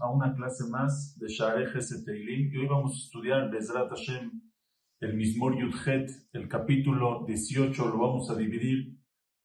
a 0.00 0.10
una 0.10 0.34
clase 0.34 0.64
más 0.68 1.16
de 1.18 1.28
Shaarei 1.28 1.66
Teilim 2.04 2.52
y 2.52 2.56
hoy 2.56 2.66
vamos 2.66 2.92
a 2.92 3.04
estudiar 3.04 3.50
Bezrat 3.50 3.88
Hashem, 3.90 4.30
el 5.00 5.14
Mismor 5.14 5.56
Yudhet, 5.58 6.10
el 6.32 6.48
capítulo 6.48 7.24
18, 7.26 7.88
lo 7.88 7.98
vamos 7.98 8.30
a 8.30 8.34
dividir 8.34 8.98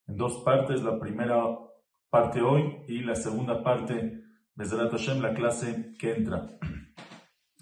en 0.07 0.17
dos 0.17 0.41
partes, 0.43 0.81
la 0.83 0.99
primera 0.99 1.43
parte 2.09 2.41
hoy 2.41 2.83
y 2.87 3.01
la 3.01 3.15
segunda 3.15 3.63
parte, 3.63 4.23
Bezrat 4.55 4.91
Hashem, 4.91 5.21
la 5.21 5.33
clase 5.33 5.93
que 5.99 6.13
entra. 6.13 6.57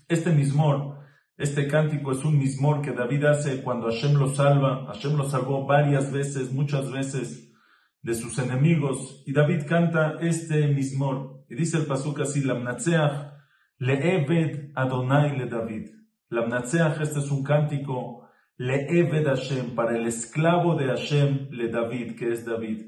Este 0.08 0.32
Mismor, 0.32 0.99
este 1.40 1.70
cántico 1.70 2.12
es 2.12 2.26
un 2.26 2.38
Mismor 2.38 2.82
que 2.82 2.92
David 2.92 3.24
hace 3.24 3.64
cuando 3.64 3.88
Hashem 3.88 4.16
lo 4.16 4.28
salva, 4.28 4.86
Hashem 4.88 5.16
lo 5.16 5.24
salvó 5.24 5.66
varias 5.66 6.12
veces, 6.12 6.52
muchas 6.52 6.92
veces, 6.92 7.54
de 8.02 8.14
sus 8.14 8.38
enemigos. 8.40 9.24
Y 9.26 9.32
David 9.32 9.64
canta 9.66 10.18
este 10.20 10.68
mismor. 10.68 11.46
Y 11.50 11.56
dice 11.56 11.78
el 11.78 11.86
pasuk 11.86 12.20
así, 12.20 12.42
Lamnatseach 12.42 13.32
le'eved 13.78 14.74
Adonai 14.76 15.38
le 15.38 15.46
David. 15.46 15.88
Lamnatseach, 16.30 17.00
este 17.00 17.20
es 17.20 17.32
un 17.32 17.42
cántico, 17.42 18.28
le'eved 18.58 19.26
Hashem, 19.26 19.76
para 19.76 19.96
el 19.96 20.08
esclavo 20.08 20.76
de 20.76 20.88
Hashem 20.88 21.52
le 21.52 21.70
David, 21.70 22.18
que 22.18 22.34
es 22.34 22.44
David. 22.46 22.86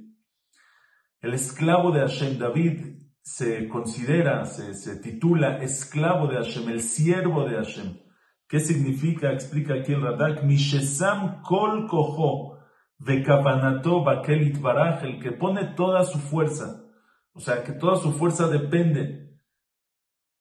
El 1.21 1.33
esclavo 1.33 1.91
de 1.91 2.01
Hashem, 2.01 2.37
David, 2.37 2.97
se 3.21 3.69
considera, 3.69 4.43
se, 4.43 4.73
se 4.73 4.97
titula 4.97 5.63
esclavo 5.63 6.27
de 6.27 6.35
Hashem, 6.35 6.67
el 6.67 6.81
siervo 6.81 7.47
de 7.47 7.55
Hashem. 7.55 8.10
¿Qué 8.51 8.59
significa? 8.59 9.31
Explica 9.31 9.75
aquí 9.75 9.93
el 9.93 10.01
Radak, 10.01 10.43
Mishesam 10.43 11.41
kol 11.41 11.87
koho 11.87 12.57
Vekavanato 12.99 14.03
Bakelit 14.03 14.59
Baraj, 14.59 15.05
el 15.05 15.21
que 15.21 15.31
pone 15.31 15.73
toda 15.73 16.03
su 16.03 16.19
fuerza, 16.19 16.83
o 17.31 17.39
sea, 17.39 17.63
que 17.63 17.71
toda 17.71 17.95
su 17.95 18.11
fuerza 18.11 18.49
depende 18.49 19.39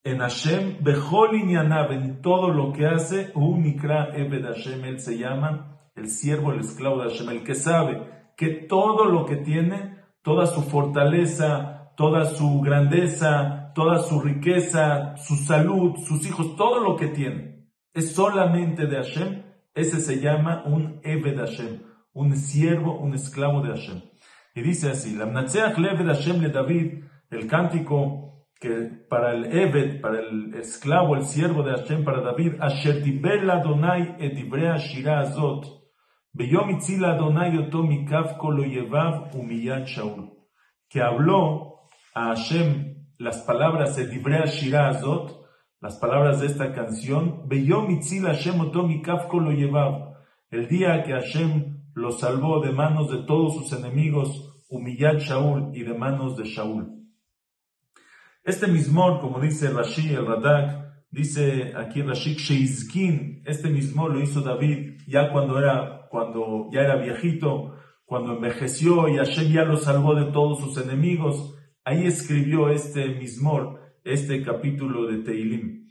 en 0.03 0.19
Hashem, 0.19 0.79
Bechol 0.83 1.37
en 1.37 2.21
todo 2.21 2.49
lo 2.49 2.73
que 2.73 2.89
hace, 2.89 3.31
Unikra 3.37 4.09
Ebed 4.13 4.43
Hashem, 4.43 4.85
él 4.87 4.99
se 4.99 5.17
llama 5.17 5.79
el 5.95 6.09
siervo, 6.09 6.51
el 6.51 6.59
esclavo 6.59 7.05
de 7.05 7.11
Hashem, 7.11 7.29
el 7.29 7.45
que 7.45 7.55
sabe 7.55 8.33
que 8.37 8.67
todo 8.69 9.05
lo 9.05 9.25
que 9.25 9.37
tiene, 9.37 9.99
toda 10.23 10.47
su 10.47 10.63
fortaleza, 10.63 11.93
toda 11.97 12.25
su 12.25 12.61
grandeza, 12.61 13.71
toda 13.73 14.01
su 14.01 14.21
riqueza, 14.21 15.17
su 15.17 15.37
salud, 15.37 15.95
sus 16.05 16.27
hijos, 16.27 16.57
todo 16.57 16.81
lo 16.81 16.97
que 16.97 17.07
tiene, 17.07 17.60
es 17.95 18.13
solamente 18.13 18.87
de 18.87 18.97
Hashem, 18.97 19.43
ese 19.75 20.01
se 20.01 20.21
llama 20.21 20.65
un 20.67 21.01
Ebed 21.03 21.39
Hashem 21.39 21.91
un 22.13 22.37
siervo, 22.37 22.99
un 22.99 23.15
esclavo 23.15 23.63
de 23.63 23.71
Hashem. 23.71 24.03
Y 24.55 24.63
dice 24.63 24.91
así, 24.91 25.15
la 25.15 25.27
Leved 25.27 26.07
Hashem 26.07 26.43
le 26.43 26.51
David, 26.51 27.05
el 27.31 27.47
cántico 27.47 28.47
que 28.59 28.91
para 29.09 29.33
el 29.33 29.47
Eved, 29.47 30.01
para 30.01 30.21
el 30.21 30.55
esclavo, 30.55 31.17
el 31.17 31.25
siervo 31.25 31.63
de 31.63 31.71
Hashem, 31.71 32.05
para 32.05 32.21
David, 32.21 32.55
Asher 32.61 33.03
Adonai 33.51 34.17
et 34.19 34.35
Shira 34.79 35.21
Azot, 35.21 35.67
Beyom 36.33 36.79
Adonai 37.05 37.57
Oto 37.59 37.83
Mikaf 37.83 38.37
Kolo 38.39 38.65
Yevav 38.65 39.35
Umiyad 39.35 39.87
Shaul, 39.87 40.31
que 40.89 41.01
habló 41.01 41.89
a 42.15 42.35
Hashem 42.35 42.97
las 43.19 43.43
palabras 43.43 43.97
et 43.99 44.13
Ibrea 44.13 44.47
Shira 44.47 44.89
Azot, 44.89 45.40
las 45.81 45.97
palabras 45.97 46.41
de 46.41 46.47
esta 46.47 46.73
canción, 46.75 47.47
el 50.51 50.69
día 50.69 51.03
que 51.03 51.13
Hashem 51.13 51.77
lo 51.95 52.11
salvó 52.13 52.61
de 52.61 52.73
manos 52.73 53.11
de 53.11 53.23
todos 53.25 53.55
sus 53.55 53.73
enemigos, 53.73 54.63
humillad 54.69 55.19
Shaul 55.19 55.71
y 55.75 55.83
de 55.83 55.95
manos 55.95 56.37
de 56.37 56.45
Shaul. 56.45 57.01
Este 58.45 58.67
mismor, 58.67 59.21
como 59.21 59.41
dice 59.41 59.71
Rashi, 59.71 60.15
el 60.15 60.27
Radak, 60.27 61.07
dice 61.11 61.73
aquí 61.75 62.03
Rashi, 62.03 62.35
Sheizkin, 62.35 63.43
este 63.47 63.71
mismor 63.71 64.13
lo 64.13 64.21
hizo 64.21 64.43
David 64.43 64.99
ya 65.07 65.33
cuando 65.33 65.59
era, 65.59 66.09
cuando 66.11 66.69
ya 66.73 66.81
era 66.81 66.97
viejito, 66.97 67.75
cuando 68.05 68.35
envejeció 68.35 69.09
y 69.09 69.17
Hashem 69.17 69.53
ya 69.53 69.65
lo 69.65 69.79
salvó 69.79 70.15
de 70.15 70.31
todos 70.33 70.61
sus 70.61 70.77
enemigos, 70.77 71.55
ahí 71.85 72.07
escribió 72.07 72.69
este 72.69 73.09
mismor, 73.15 73.80
este 74.05 74.43
capítulo 74.43 75.07
de 75.07 75.19
Teilim. 75.19 75.91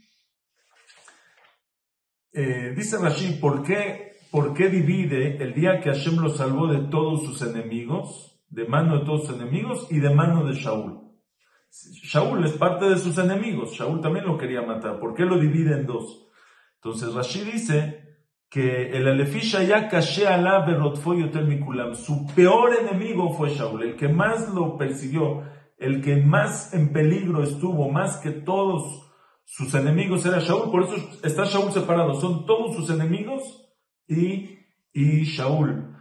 Eh, 2.32 2.74
dice 2.76 2.98
Rashi, 2.98 3.40
¿por 3.40 3.64
qué 3.64 4.10
¿por 4.32 4.54
qué 4.54 4.70
divide 4.70 5.42
el 5.44 5.54
día 5.54 5.80
que 5.80 5.90
Hashem 5.90 6.18
lo 6.18 6.30
salvó 6.30 6.68
de 6.68 6.88
todos 6.90 7.24
sus 7.24 7.42
enemigos, 7.42 8.40
de 8.50 8.66
mano 8.66 9.00
de 9.00 9.06
todos 9.06 9.26
sus 9.26 9.36
enemigos 9.36 9.88
y 9.90 10.00
de 10.00 10.14
mano 10.14 10.46
de 10.46 10.54
Shaul? 10.54 11.00
Shaul 11.72 12.46
es 12.46 12.54
parte 12.54 12.90
de 12.90 12.98
sus 12.98 13.18
enemigos, 13.18 13.72
Shaul 13.74 14.02
también 14.02 14.26
lo 14.26 14.38
quería 14.38 14.62
matar, 14.62 15.00
¿por 15.00 15.14
qué 15.14 15.24
lo 15.24 15.40
divide 15.40 15.76
en 15.76 15.86
dos? 15.86 16.28
Entonces 16.76 17.14
Rashi 17.14 17.42
dice 17.42 18.06
que 18.50 18.90
el 18.98 19.08
Alefisha 19.08 19.64
ya 19.64 19.88
caché 19.88 20.28
alá 20.28 20.66
mikulam, 20.66 21.94
su 21.94 22.26
peor 22.36 22.76
enemigo 22.76 23.34
fue 23.34 23.50
Shaul, 23.50 23.84
el 23.84 23.96
que 23.96 24.08
más 24.08 24.54
lo 24.54 24.78
persiguió, 24.78 25.44
el 25.80 26.02
que 26.02 26.18
más 26.18 26.74
en 26.74 26.92
peligro 26.92 27.42
estuvo, 27.42 27.90
más 27.90 28.18
que 28.18 28.32
todos 28.32 29.10
sus 29.46 29.74
enemigos 29.74 30.26
era 30.26 30.40
Shaul, 30.40 30.70
por 30.70 30.84
eso 30.84 30.96
está 31.24 31.46
Shaul 31.46 31.72
separado, 31.72 32.14
son 32.20 32.46
todos 32.46 32.76
sus 32.76 32.90
enemigos 32.90 33.68
y, 34.08 34.60
y 34.94 35.24
Shaul. 35.24 35.96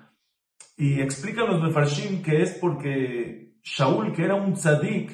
Y 0.76 1.00
explican 1.00 1.48
los 1.48 1.62
Mefarshim 1.62 2.22
que 2.22 2.42
es 2.42 2.52
porque 2.60 3.58
Shaul, 3.62 4.12
que 4.12 4.24
era 4.24 4.34
un 4.34 4.54
tzadik 4.54 5.10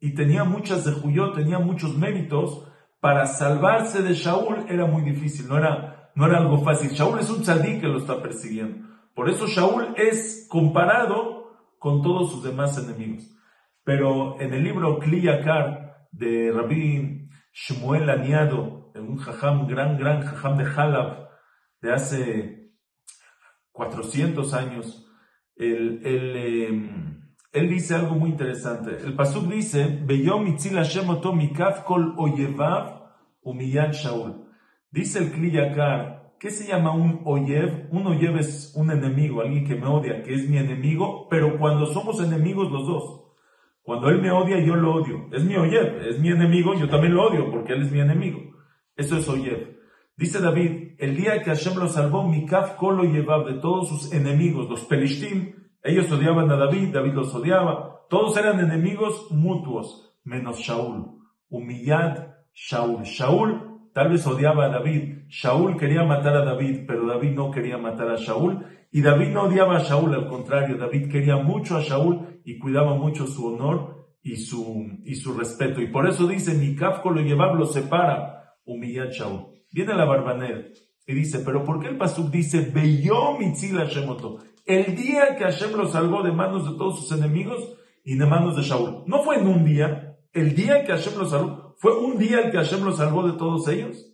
y 0.00 0.14
tenía 0.14 0.44
muchas 0.44 0.84
de 0.84 0.92
Juyot, 0.92 1.34
tenía 1.34 1.58
muchos 1.58 1.96
méritos, 1.96 2.66
para 2.98 3.26
salvarse 3.26 4.02
de 4.02 4.14
Shaul 4.14 4.66
era 4.68 4.86
muy 4.86 5.02
difícil, 5.02 5.48
no 5.48 5.58
era, 5.58 6.10
no 6.14 6.26
era 6.26 6.38
algo 6.38 6.62
fácil. 6.62 6.90
Shaul 6.90 7.18
es 7.20 7.30
un 7.30 7.42
tzadik 7.42 7.80
que 7.80 7.88
lo 7.88 7.98
está 7.98 8.22
persiguiendo. 8.22 8.86
Por 9.14 9.28
eso 9.28 9.46
Shaul 9.46 9.94
es 9.96 10.46
comparado 10.48 11.52
con 11.78 12.02
todos 12.02 12.30
sus 12.32 12.42
demás 12.42 12.78
enemigos. 12.78 13.28
Pero 13.84 14.40
en 14.40 14.54
el 14.54 14.62
libro 14.62 14.98
Kliyakar 14.98 16.06
de 16.12 16.52
Rabbi 16.52 17.28
Shmuel 17.52 18.08
Aniado, 18.08 18.92
un 18.94 19.16
jajam, 19.16 19.66
gran, 19.66 19.98
gran 19.98 20.22
jajam 20.22 20.56
de 20.56 20.64
Halab, 20.64 21.28
de 21.80 21.92
hace 21.92 22.72
400 23.72 24.54
años, 24.54 25.06
él, 25.56 26.00
em, 26.04 27.22
él, 27.52 27.68
dice 27.68 27.94
algo 27.94 28.14
muy 28.14 28.30
interesante. 28.30 28.96
El 29.04 29.14
Pasuk 29.14 29.48
dice, 29.48 30.04
kol 31.84 32.14
Shaul. 33.92 34.48
Dice 34.90 35.18
el 35.18 35.32
Kliyakar, 35.32 36.34
¿qué 36.38 36.50
se 36.50 36.68
llama 36.68 36.92
un 36.92 37.22
oyev? 37.24 37.88
Un 37.90 38.06
oyev 38.06 38.36
es 38.36 38.72
un 38.76 38.90
enemigo, 38.90 39.40
alguien 39.40 39.66
que 39.66 39.74
me 39.74 39.86
odia, 39.86 40.22
que 40.22 40.34
es 40.34 40.48
mi 40.48 40.58
enemigo, 40.58 41.28
pero 41.28 41.58
cuando 41.58 41.86
somos 41.86 42.22
enemigos 42.22 42.70
los 42.70 42.86
dos. 42.86 43.31
Cuando 43.82 44.08
él 44.08 44.22
me 44.22 44.30
odia, 44.30 44.60
yo 44.60 44.76
lo 44.76 44.94
odio. 44.94 45.28
Es 45.32 45.44
mi 45.44 45.56
oyev, 45.56 46.06
es 46.08 46.20
mi 46.20 46.30
enemigo, 46.30 46.74
yo 46.74 46.88
también 46.88 47.14
lo 47.14 47.28
odio 47.28 47.50
porque 47.50 47.72
él 47.72 47.82
es 47.82 47.90
mi 47.90 48.00
enemigo. 48.00 48.40
Eso 48.96 49.16
es 49.16 49.28
oyev. 49.28 49.78
Dice 50.16 50.40
David, 50.40 50.94
el 50.98 51.16
día 51.16 51.42
que 51.42 51.50
Hashem 51.50 51.76
lo 51.76 51.88
salvó, 51.88 52.28
Mikaf 52.28 52.76
Kolo 52.76 53.04
llevaba 53.04 53.44
de 53.50 53.58
todos 53.58 53.88
sus 53.88 54.12
enemigos, 54.12 54.68
los 54.68 54.84
Pelishtim, 54.84 55.54
ellos 55.82 56.12
odiaban 56.12 56.50
a 56.50 56.56
David, 56.56 56.92
David 56.92 57.14
los 57.14 57.34
odiaba, 57.34 58.06
todos 58.08 58.36
eran 58.36 58.60
enemigos 58.60 59.28
mutuos, 59.30 60.16
menos 60.22 60.58
Shaul, 60.58 61.18
humillad 61.48 62.28
Shaul. 62.52 63.02
Shaul 63.02 63.71
tal 63.92 64.10
vez 64.10 64.26
odiaba 64.26 64.66
a 64.66 64.68
David, 64.68 65.26
Shaul 65.28 65.76
quería 65.76 66.04
matar 66.04 66.36
a 66.36 66.44
David, 66.44 66.84
pero 66.86 67.06
David 67.06 67.32
no 67.32 67.50
quería 67.50 67.78
matar 67.78 68.10
a 68.10 68.16
Shaul, 68.16 68.64
y 68.90 69.00
David 69.00 69.28
no 69.28 69.44
odiaba 69.44 69.76
a 69.76 69.82
Shaul, 69.82 70.14
al 70.14 70.28
contrario, 70.28 70.76
David 70.76 71.10
quería 71.10 71.36
mucho 71.36 71.76
a 71.76 71.82
Shaul 71.82 72.40
y 72.44 72.58
cuidaba 72.58 72.94
mucho 72.94 73.26
su 73.26 73.46
honor 73.46 74.08
y 74.22 74.36
su, 74.36 74.98
y 75.04 75.14
su 75.14 75.32
respeto. 75.32 75.80
Y 75.80 75.88
por 75.88 76.08
eso 76.08 76.26
dice, 76.26 76.54
Mikaf 76.54 77.04
lo 77.04 77.20
llevaba, 77.20 77.54
lo 77.54 77.66
separa, 77.66 78.56
humillad 78.64 79.10
Shaul. 79.10 79.46
Viene 79.72 79.94
la 79.94 80.04
barbanera 80.04 80.64
y 81.06 81.14
dice, 81.14 81.40
pero 81.40 81.64
¿por 81.64 81.80
qué 81.80 81.88
el 81.88 81.96
Pasuk 81.96 82.30
dice, 82.30 82.70
Beyom 82.72 83.38
Shemoto? 83.54 84.38
El 84.66 84.94
día 84.94 85.36
que 85.36 85.44
Hashem 85.44 85.72
lo 85.72 85.88
salvó 85.88 86.22
de 86.22 86.30
manos 86.30 86.70
de 86.70 86.76
todos 86.76 87.00
sus 87.00 87.18
enemigos 87.18 87.74
y 88.04 88.16
de 88.16 88.26
manos 88.26 88.56
de 88.56 88.62
Shaul. 88.62 89.04
No 89.06 89.22
fue 89.22 89.36
en 89.36 89.48
un 89.48 89.64
día, 89.64 90.18
el 90.32 90.54
día 90.54 90.84
que 90.84 90.92
Hashem 90.92 91.18
lo 91.18 91.26
salvó, 91.26 91.71
fue 91.82 91.98
un 91.98 92.16
día 92.16 92.38
el 92.38 92.52
que 92.52 92.58
Hashem 92.58 92.84
lo 92.84 92.92
salvó 92.92 93.26
de 93.26 93.36
todos 93.36 93.66
ellos. 93.66 94.08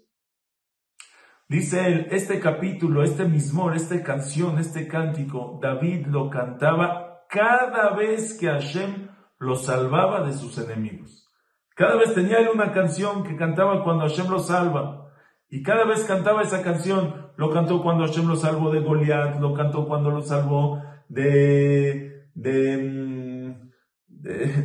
Dice 1.51 1.87
él, 1.87 2.07
este 2.13 2.41
capítulo, 2.41 3.03
este 3.03 3.27
mismor, 3.27 3.77
esta 3.77 4.03
canción, 4.03 4.59
este 4.59 4.89
cántico, 4.89 5.59
David 5.61 6.07
lo 6.07 6.31
cantaba 6.31 7.27
cada 7.29 7.95
vez 7.95 8.39
que 8.39 8.47
Hashem 8.47 9.11
lo 9.39 9.55
salvaba 9.57 10.27
de 10.27 10.33
sus 10.33 10.57
enemigos. 10.57 11.31
Cada 11.75 11.97
vez 11.97 12.15
tenía 12.15 12.39
él 12.39 12.49
una 12.55 12.73
canción 12.73 13.23
que 13.23 13.37
cantaba 13.37 13.85
cuando 13.85 14.05
Hashem 14.05 14.31
lo 14.31 14.39
salva. 14.39 15.13
Y 15.51 15.63
cada 15.63 15.85
vez 15.85 16.05
cantaba 16.05 16.41
esa 16.41 16.63
canción, 16.63 17.33
lo 17.37 17.51
cantó 17.51 17.83
cuando 17.83 18.07
Hashem 18.07 18.29
lo 18.29 18.37
salvó 18.37 18.71
de 18.71 18.81
Goliat, 18.81 19.41
lo 19.41 19.53
cantó 19.53 19.87
cuando 19.87 20.11
lo 20.11 20.23
salvó 20.23 20.83
de, 21.11 22.31
de, 22.33 22.79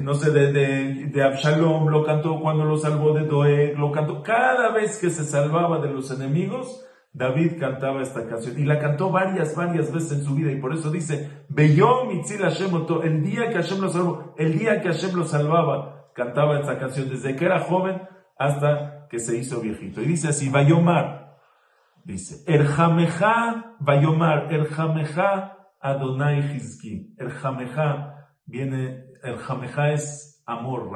no 0.02 0.14
sé, 0.16 0.32
de, 0.32 0.52
de, 0.52 1.06
de, 1.08 1.24
Absalom, 1.24 1.88
lo 1.88 2.04
cantó 2.06 2.40
cuando 2.40 2.66
lo 2.66 2.78
salvó 2.78 3.14
de 3.14 3.26
Doeg, 3.26 3.78
lo 3.78 3.92
cantó 3.92 4.24
cada 4.24 4.72
vez 4.72 4.98
que 5.00 5.10
se 5.10 5.24
salvaba 5.24 5.80
de 5.80 5.92
los 5.92 6.10
enemigos, 6.12 6.86
David 7.12 7.60
cantaba 7.60 8.02
esta 8.02 8.28
canción 8.28 8.60
y 8.60 8.66
la 8.66 8.80
cantó 8.80 9.12
varias, 9.12 9.56
varias 9.56 9.94
veces 9.94 10.20
en 10.20 10.26
su 10.26 10.34
vida 10.34 10.52
y 10.52 10.60
por 10.60 10.74
eso 10.74 10.90
dice, 10.90 11.46
Hashem 11.56 12.72
el 13.04 13.24
día 13.24 13.50
que 13.50 13.56
Hashem 13.56 13.82
lo 13.82 13.90
salvó, 13.90 14.34
el 14.38 14.58
día 14.58 14.82
que 14.82 14.88
Hashem 14.88 15.16
lo 15.16 15.24
salvaba, 15.24 16.10
cantaba 16.16 16.60
esta 16.60 16.80
canción 16.80 17.10
desde 17.10 17.36
que 17.36 17.46
era 17.46 17.60
joven 17.60 18.02
hasta 18.38 19.08
que 19.10 19.20
se 19.20 19.38
hizo 19.38 19.62
viejito. 19.62 20.02
Y 20.02 20.06
dice 20.06 20.30
así, 20.30 20.50
Vayomar, 20.50 21.38
dice, 22.04 22.44
El 22.52 22.66
Jameja, 22.66 23.76
Vayomar, 23.80 24.52
El 24.52 24.66
Jameja 24.66 25.58
Adonai 25.80 26.56
Hizki. 26.56 27.14
El 27.18 27.30
Jameja 27.30 28.32
viene, 28.46 29.06
el 29.24 29.38
Jameja 29.38 29.92
es 29.94 30.44
amor, 30.46 30.90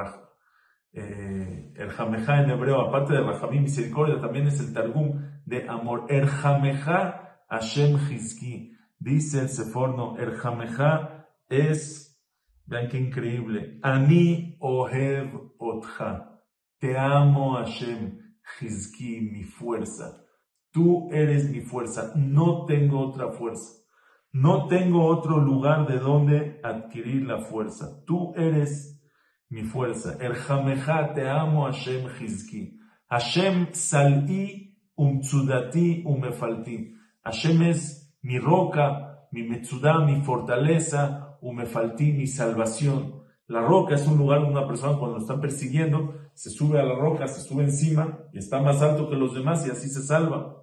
eh, 0.94 1.74
el 1.76 1.90
Jameja 1.90 2.42
en 2.42 2.50
hebreo, 2.50 2.82
aparte 2.82 3.14
de 3.14 3.22
Rahamim 3.22 3.64
misericordia, 3.64 4.20
también 4.20 4.48
es 4.48 4.60
el 4.60 4.74
Targum 4.74 5.22
de 5.46 5.68
amor. 5.70 6.06
El 6.10 6.28
Jameja 6.28 7.46
Hashem 7.50 7.98
Hizki. 7.98 8.74
Dice 9.00 9.42
el 9.42 9.50
Seforno, 9.50 10.18
el 10.18 10.36
Jameja 10.36 11.28
es, 11.50 12.20
vean 12.66 12.90
qué 12.90 12.98
increíble, 12.98 13.80
Ani 13.84 14.58
Ohev 14.60 15.54
Otja. 15.60 16.42
Te 16.80 16.98
amo, 16.98 17.58
Hashem, 17.58 18.20
Hizki, 18.60 19.22
mi 19.22 19.44
fuerza. 19.44 20.26
Tú 20.72 21.10
eres 21.12 21.50
mi 21.50 21.62
fuerza. 21.62 22.12
No 22.16 22.66
tengo 22.66 23.00
otra 23.00 23.32
fuerza. 23.32 23.84
No 24.32 24.68
tengo 24.68 25.06
otro 25.06 25.38
lugar 25.38 25.88
de 25.88 26.00
donde 26.00 26.60
adquirir 26.64 27.26
la 27.26 27.40
fuerza. 27.40 28.04
Tú 28.06 28.34
eres 28.36 29.02
mi 29.50 29.64
fuerza. 29.64 30.18
El 30.20 30.36
Jameja, 30.36 31.14
te 31.14 31.30
amo, 31.30 31.66
Hashem, 31.66 32.08
Hizki. 32.20 32.78
Hashem, 33.10 33.70
salí, 33.72 34.78
umtsudati, 34.96 36.04
umefalti. 36.06 36.94
Hashem 37.24 37.62
es 37.64 38.14
mi 38.22 38.40
roca, 38.40 39.28
mi 39.32 39.44
metsudá, 39.44 40.00
mi 40.00 40.22
fortaleza, 40.22 41.38
umefalti, 41.42 42.12
mi 42.12 42.28
salvación. 42.28 43.24
La 43.48 43.62
roca 43.62 43.96
es 43.96 44.06
un 44.08 44.18
lugar 44.18 44.42
donde 44.42 44.60
una 44.60 44.68
persona 44.68 44.98
cuando 44.98 45.18
lo 45.18 45.22
están 45.22 45.40
persiguiendo 45.40 46.16
se 46.34 46.50
sube 46.50 46.80
a 46.80 46.84
la 46.84 46.96
roca, 46.96 47.28
se 47.28 47.42
sube 47.42 47.64
encima 47.64 48.20
y 48.34 48.40
está 48.40 48.62
más 48.62 48.82
alto 48.82 49.10
que 49.10 49.16
los 49.16 49.34
demás 49.34 49.66
y 49.66 49.72
así 49.72 49.88
se 49.88 50.04
salva. 50.04 50.57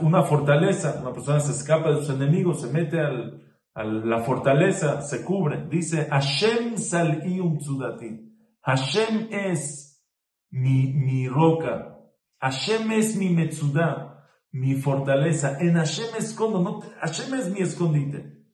Una 0.00 0.22
fortaleza, 0.22 0.98
una 1.00 1.12
persona 1.12 1.40
se 1.40 1.52
escapa 1.52 1.90
de 1.90 1.96
sus 1.98 2.10
enemigos, 2.10 2.62
se 2.62 2.72
mete 2.72 2.98
a 2.98 3.84
la 3.84 4.22
fortaleza, 4.22 5.02
se 5.02 5.22
cubre. 5.22 5.66
Dice, 5.68 6.08
Hashem 6.10 6.78
sal'ium 6.78 7.58
tzudati. 7.58 8.26
Hashem 8.62 9.28
es 9.30 10.02
mi, 10.50 10.92
mi 10.94 11.28
roca. 11.28 11.98
Hashem 12.40 12.90
es 12.92 13.16
mi 13.16 13.30
metzudá, 13.30 14.24
mi 14.52 14.74
fortaleza. 14.76 15.58
En 15.60 15.76
Hashem 15.76 16.16
escondo, 16.18 16.62
no, 16.62 16.80
Hashem 17.00 17.34
es 17.34 17.50
mi 17.50 17.60
escondite. 17.60 18.44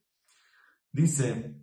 Dice, 0.93 1.62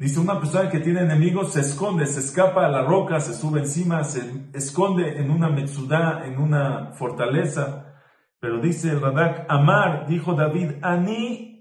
Dice, 0.00 0.18
una 0.18 0.40
persona 0.40 0.70
que 0.70 0.80
tiene 0.80 1.02
enemigos 1.02 1.52
se 1.52 1.60
esconde, 1.60 2.06
se 2.06 2.20
escapa 2.20 2.64
a 2.64 2.70
la 2.70 2.80
roca, 2.80 3.20
se 3.20 3.34
sube 3.34 3.60
encima, 3.60 4.02
se 4.02 4.46
esconde 4.54 5.20
en 5.20 5.30
una 5.30 5.50
metsudá, 5.50 6.22
en 6.24 6.38
una 6.38 6.92
fortaleza. 6.94 7.98
Pero 8.40 8.62
dice 8.62 8.92
el 8.92 9.02
Radak, 9.02 9.44
Amar, 9.50 10.06
dijo 10.06 10.32
David, 10.32 10.76
Ani. 10.80 11.60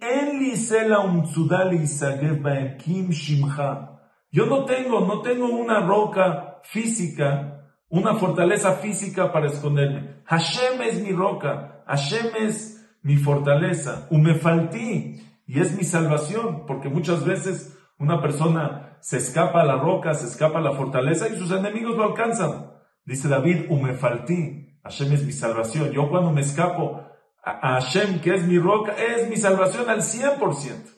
Yo 4.31 4.45
no 4.45 4.63
tengo, 4.63 5.01
no 5.01 5.21
tengo 5.21 5.45
una 5.47 5.81
roca 5.81 6.61
física, 6.63 7.73
una 7.89 8.15
fortaleza 8.15 8.75
física 8.75 9.33
para 9.33 9.47
esconderme. 9.47 10.21
Hashem 10.23 10.81
es 10.83 11.01
mi 11.01 11.11
roca, 11.11 11.83
Hashem 11.85 12.27
es 12.39 12.89
mi 13.01 13.17
fortaleza, 13.17 14.07
umefalti, 14.11 15.21
y 15.45 15.59
es 15.59 15.75
mi 15.75 15.83
salvación, 15.83 16.65
porque 16.65 16.87
muchas 16.87 17.25
veces 17.25 17.75
una 17.99 18.21
persona 18.21 18.97
se 19.01 19.17
escapa 19.17 19.61
a 19.61 19.65
la 19.65 19.77
roca, 19.77 20.13
se 20.13 20.25
escapa 20.25 20.59
a 20.59 20.61
la 20.61 20.71
fortaleza 20.71 21.27
y 21.27 21.37
sus 21.37 21.51
enemigos 21.51 21.95
lo 21.95 22.05
alcanzan. 22.05 22.71
Dice 23.05 23.27
David, 23.27 23.65
Umefaltí, 23.69 24.79
Hashem 24.83 25.11
es 25.13 25.25
mi 25.25 25.33
salvación. 25.33 25.91
Yo 25.91 26.09
cuando 26.09 26.31
me 26.31 26.41
escapo 26.41 27.01
a 27.43 27.79
Hashem, 27.79 28.21
que 28.21 28.35
es 28.35 28.47
mi 28.47 28.57
roca, 28.57 28.93
es 28.93 29.29
mi 29.29 29.37
salvación 29.37 29.89
al 29.89 29.99
100%. 30.01 30.95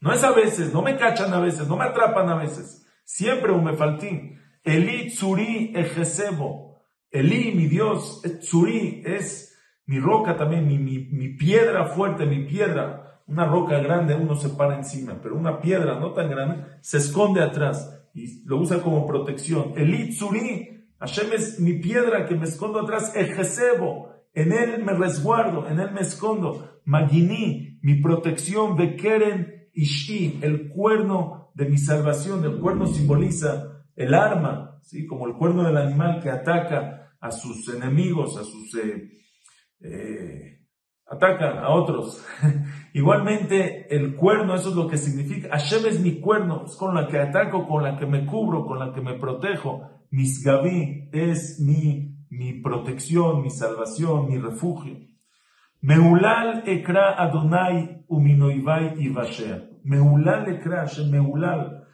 No 0.00 0.12
es 0.12 0.22
a 0.24 0.32
veces, 0.32 0.72
no 0.72 0.82
me 0.82 0.96
cachan 0.96 1.32
a 1.32 1.40
veces, 1.40 1.68
no 1.68 1.76
me 1.76 1.84
atrapan 1.84 2.28
a 2.28 2.36
veces. 2.36 2.86
Siempre 3.04 3.52
Umefaltí. 3.52 4.36
Eli 4.64 5.10
Tzuri 5.10 5.72
Ejezebo. 5.74 6.82
Eli, 7.10 7.52
mi 7.52 7.66
Dios, 7.66 8.22
Tzuri 8.40 9.02
es 9.04 9.58
mi 9.86 9.98
roca 10.00 10.36
también, 10.36 10.66
mi, 10.66 10.78
mi 10.78 11.28
piedra 11.34 11.86
fuerte, 11.86 12.26
mi 12.26 12.44
piedra 12.44 13.11
una 13.32 13.46
roca 13.46 13.78
grande 13.78 14.14
uno 14.14 14.36
se 14.36 14.50
para 14.50 14.76
encima, 14.76 15.18
pero 15.22 15.36
una 15.36 15.58
piedra 15.58 15.98
no 15.98 16.12
tan 16.12 16.28
grande 16.28 16.64
se 16.82 16.98
esconde 16.98 17.42
atrás 17.42 18.06
y 18.14 18.44
lo 18.44 18.58
usa 18.58 18.82
como 18.82 19.06
protección. 19.06 19.72
El 19.74 19.94
Itzuri, 19.94 20.86
Hashem 20.98 21.32
es 21.32 21.58
mi 21.58 21.78
piedra 21.78 22.26
que 22.26 22.34
me 22.34 22.44
escondo 22.44 22.80
atrás, 22.80 23.16
Ejecebo, 23.16 24.10
en 24.34 24.52
él 24.52 24.84
me 24.84 24.92
resguardo, 24.92 25.66
en 25.66 25.80
él 25.80 25.92
me 25.92 26.02
escondo. 26.02 26.80
Magini, 26.84 27.78
mi 27.82 28.02
protección, 28.02 28.76
Bekeren 28.76 29.70
Ishi, 29.72 30.38
el 30.42 30.68
cuerno 30.68 31.50
de 31.54 31.66
mi 31.66 31.78
salvación, 31.78 32.44
el 32.44 32.58
cuerno 32.58 32.86
simboliza 32.86 33.84
el 33.96 34.12
arma, 34.12 34.78
¿sí? 34.82 35.06
como 35.06 35.26
el 35.26 35.34
cuerno 35.34 35.64
del 35.64 35.78
animal 35.78 36.20
que 36.22 36.30
ataca 36.30 37.14
a 37.18 37.30
sus 37.30 37.74
enemigos, 37.74 38.36
a 38.36 38.44
sus... 38.44 38.74
Eh, 38.74 39.08
eh, 39.80 40.61
atacan 41.12 41.58
a 41.58 41.68
otros. 41.70 42.24
Igualmente, 42.94 43.94
el 43.94 44.16
cuerno, 44.16 44.54
eso 44.54 44.70
es 44.70 44.76
lo 44.76 44.88
que 44.88 44.96
significa. 44.96 45.48
Hashem 45.50 45.86
es 45.86 46.00
mi 46.00 46.20
cuerno, 46.20 46.64
es 46.66 46.76
con 46.76 46.94
la 46.94 47.06
que 47.06 47.18
ataco, 47.18 47.66
con 47.68 47.82
la 47.82 47.98
que 47.98 48.06
me 48.06 48.24
cubro, 48.26 48.66
con 48.66 48.78
la 48.78 48.92
que 48.92 49.02
me 49.02 49.18
protejo. 49.18 49.82
Misgavi 50.10 51.10
es 51.12 51.60
mi, 51.60 52.16
mi 52.30 52.60
protección, 52.60 53.42
mi 53.42 53.50
salvación, 53.50 54.28
mi 54.28 54.38
refugio. 54.38 54.96
Meulal 55.82 56.62
ekra 56.66 57.20
Adonai 57.22 58.04
uminoivai 58.08 58.94
y 58.98 59.12
Meulal 59.84 60.48
ekra 60.48 60.80
Hashem, 60.82 61.10
meulal. 61.10 61.84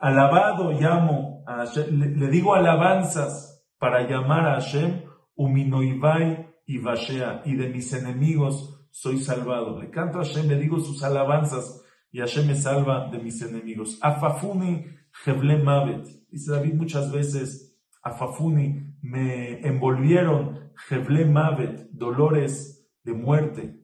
Alabado 0.00 0.72
llamo 0.72 1.44
a 1.46 1.58
Hashem, 1.58 2.16
le, 2.18 2.28
digo 2.28 2.54
alabanzas 2.54 3.64
para 3.78 4.08
llamar 4.08 4.46
a 4.46 4.54
Hashem 4.54 5.02
uminoivai 5.36 6.47
y 6.68 6.76
Vashea, 6.76 7.40
y 7.46 7.56
de 7.56 7.70
mis 7.70 7.94
enemigos 7.94 8.86
soy 8.90 9.18
salvado. 9.18 9.80
Le 9.80 9.88
canto 9.88 10.20
a 10.20 10.22
Hashem, 10.22 10.48
le 10.48 10.58
digo 10.58 10.78
sus 10.78 11.02
alabanzas, 11.02 11.82
y 12.12 12.20
Hashem 12.20 12.46
me 12.46 12.54
salva 12.54 13.08
de 13.10 13.18
mis 13.18 13.40
enemigos. 13.40 13.98
Afafuni 14.02 14.84
Heble 15.24 15.62
Mavet. 15.62 16.06
Dice 16.30 16.52
David 16.52 16.74
muchas 16.74 17.10
veces, 17.10 17.80
Afafuni, 18.02 18.94
me 19.00 19.66
envolvieron 19.66 20.70
Heble 20.90 21.24
Mavet, 21.24 21.88
dolores 21.90 22.86
de 23.02 23.14
muerte. 23.14 23.80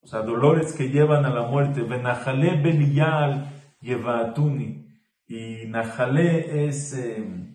O 0.00 0.08
sea, 0.08 0.22
dolores 0.22 0.72
que 0.72 0.88
llevan 0.88 1.24
a 1.24 1.30
la 1.30 1.46
muerte. 1.46 1.82
Benajale 1.82 2.60
Beliyal 2.60 3.48
Yevatuni. 3.80 4.88
Y 5.28 5.66
Najale 5.68 6.66
es... 6.66 6.94
Eh, 6.94 7.46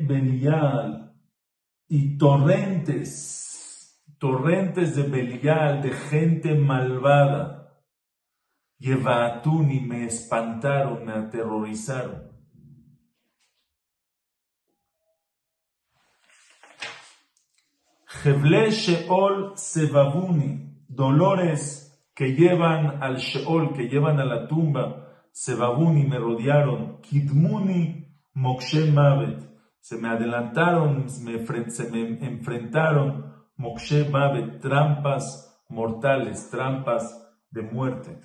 Beliyal 0.00 1.11
y 1.94 2.16
torrentes, 2.16 4.02
torrentes 4.16 4.96
de 4.96 5.02
Belial, 5.02 5.82
de 5.82 5.90
gente 5.90 6.54
malvada, 6.54 7.82
Yevatun 8.78 9.70
y 9.70 9.80
me 9.80 10.06
espantaron, 10.06 11.04
me 11.04 11.12
aterrorizaron. 11.12 12.32
Jeble 18.06 18.70
Sheol 18.70 19.52
Sebabuni, 19.56 20.86
dolores 20.88 22.08
que 22.14 22.32
llevan 22.32 23.02
al 23.02 23.18
Sheol, 23.18 23.74
que 23.74 23.90
llevan 23.90 24.18
a 24.18 24.24
la 24.24 24.48
tumba, 24.48 25.26
Sebabuni 25.30 26.04
me 26.04 26.18
rodearon, 26.18 27.02
Kidmuni 27.02 28.06
Mokshe 28.32 28.90
Mavet, 28.90 29.51
se 29.82 29.98
me 29.98 30.08
adelantaron, 30.08 31.08
se 31.10 31.24
me 31.90 32.24
enfrentaron, 32.24 33.34
Mokshe 33.56 34.08
Mavet, 34.08 34.60
trampas 34.60 35.64
mortales, 35.68 36.48
trampas 36.50 37.20
de 37.50 37.62
muerte. 37.62 38.20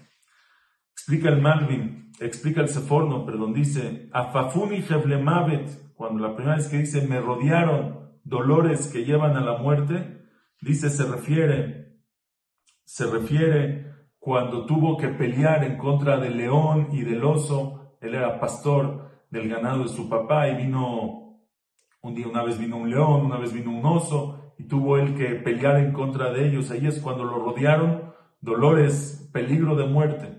Explica 0.94 1.30
el 1.30 1.42
Malvin, 1.42 2.12
explica 2.20 2.62
el 2.62 2.70
Seforno, 2.70 3.26
perdón, 3.26 3.54
dice, 3.54 4.08
Afafuni 4.14 4.86
Mavet, 5.22 5.96
cuando 5.96 6.28
la 6.28 6.36
primera 6.36 6.58
vez 6.58 6.68
que 6.68 6.78
dice 6.78 7.08
me 7.08 7.20
rodearon 7.20 8.20
dolores 8.24 8.88
que 8.94 9.04
llevan 9.04 9.36
a 9.36 9.42
la 9.42 9.58
muerte, 9.58 10.22
dice 10.62 10.92
se 10.92 11.10
refiere, 11.10 12.02
se 12.84 13.08
refiere 13.08 13.96
cuando 14.20 14.68
tuvo 14.68 14.96
que 14.96 15.08
pelear 15.08 15.64
en 15.64 15.80
contra 15.80 16.20
del 16.20 16.38
león 16.38 16.90
y 16.92 17.02
del 17.02 17.24
oso, 17.24 17.98
él 18.00 18.14
era 18.14 18.40
pastor 18.40 19.26
del 19.32 19.50
ganado 19.50 19.84
de 19.84 19.90
su 19.90 20.08
papá 20.08 20.50
y 20.50 20.56
vino, 20.56 21.26
un 22.01 22.16
día 22.16 22.27
una 22.27 22.44
vez 22.44 22.58
vino 22.58 22.77
un 22.77 22.89
león, 22.89 23.25
una 23.25 23.38
vez 23.38 23.54
vino 23.54 23.72
un 23.72 23.86
oso 23.86 24.54
y 24.58 24.63
tuvo 24.63 24.98
él 24.98 25.16
que 25.16 25.36
pelear 25.36 25.77
en 25.77 25.92
contra 25.92 26.32
de 26.32 26.48
ellos, 26.48 26.72
ahí 26.72 26.88
es 26.88 27.00
cuando 27.00 27.24
lo 27.24 27.39
rodearon 27.39 28.13
dolores, 28.42 29.30
peligro 29.34 29.75
de 29.75 29.88
muerte. 29.88 30.38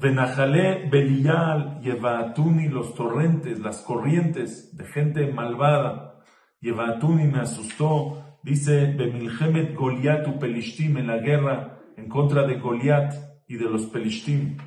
Venajale, 0.00 0.88
Belial, 0.88 1.80
Yevaatuni, 1.80 2.68
los 2.68 2.94
torrentes, 2.94 3.58
las 3.58 3.82
corrientes 3.82 4.76
de 4.76 4.84
gente 4.84 5.32
malvada. 5.32 6.20
Yevaatuni 6.60 7.24
me 7.24 7.40
asustó, 7.40 8.38
dice 8.42 8.92
Bemilhemet 8.92 9.74
Goliatu 9.74 10.38
Pelishtim 10.38 10.98
en 10.98 11.08
la 11.08 11.18
guerra 11.18 11.80
en 11.96 12.08
contra 12.08 12.46
de 12.46 12.58
Goliat 12.58 13.12
y 13.48 13.56
de 13.56 13.64
los 13.64 13.86
Pelishtim. 13.86 14.58